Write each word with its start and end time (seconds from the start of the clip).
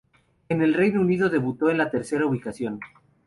En 0.49 0.63
el 0.63 0.73
Reino 0.73 0.99
Unido 0.99 1.29
debutó 1.29 1.69
en 1.69 1.77
la 1.77 1.91
tercera 1.91 2.25
ubicación. 2.25 2.79